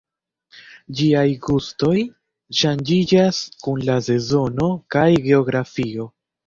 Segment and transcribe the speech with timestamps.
[1.01, 1.99] Ĝiaj gustoj
[2.63, 6.15] ŝanĝiĝas kun la sezono kaj geografio.